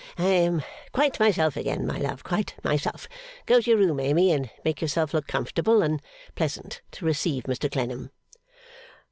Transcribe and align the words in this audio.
I 0.17 0.25
am 0.29 0.63
quite 0.93 1.19
myself 1.19 1.55
again, 1.55 1.85
my 1.85 1.99
love, 1.99 2.23
quite 2.23 2.55
myself. 2.63 3.07
Go 3.45 3.61
to 3.61 3.69
your 3.69 3.77
room, 3.77 3.99
Amy, 3.99 4.31
and 4.31 4.49
make 4.65 4.81
yourself 4.81 5.13
look 5.13 5.27
comfortable 5.27 5.83
and 5.83 6.01
pleasant 6.33 6.81
to 6.93 7.05
receive 7.05 7.43
Mr 7.43 7.71
Clennam. 7.71 8.09